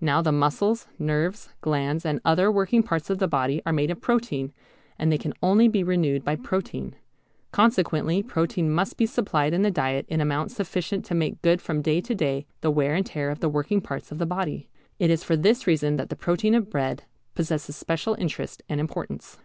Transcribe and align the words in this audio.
Now 0.00 0.20
the 0.20 0.32
muscles, 0.32 0.88
nerves, 0.98 1.50
glands 1.60 2.04
and 2.04 2.20
other 2.24 2.50
working 2.50 2.82
parts 2.82 3.08
of 3.08 3.18
the 3.18 3.28
body 3.28 3.62
are 3.64 3.72
made 3.72 3.92
of 3.92 4.00
protein, 4.00 4.52
and 4.98 5.12
they 5.12 5.16
can 5.16 5.32
only 5.40 5.68
be 5.68 5.84
renewed 5.84 6.26
with 6.26 6.42
protein. 6.42 6.96
Consequently 7.52 8.20
protein 8.20 8.68
must 8.68 8.96
be 8.96 9.06
supplied 9.06 9.54
in 9.54 9.62
the 9.62 9.70
diet 9.70 10.04
in 10.08 10.20
amount 10.20 10.50
sufficient 10.50 11.04
to 11.04 11.14
make 11.14 11.40
good 11.40 11.62
from 11.62 11.82
day 11.82 12.00
to 12.00 12.16
day 12.16 12.46
the 12.62 12.70
wear 12.72 12.96
and 12.96 13.06
tear 13.06 13.30
of 13.30 13.38
the 13.38 13.48
working 13.48 13.80
parts 13.80 14.10
of 14.10 14.18
the 14.18 14.26
body. 14.26 14.68
It 14.98 15.08
is 15.08 15.22
for 15.22 15.36
this 15.36 15.68
reason 15.68 15.98
that 15.98 16.08
the 16.08 16.16
protein 16.16 16.56
of 16.56 16.68
bread 16.68 17.04
possesses 17.36 17.76
special 17.76 18.16
interest 18.18 18.62
and 18.68 18.80
importance. 18.80 19.38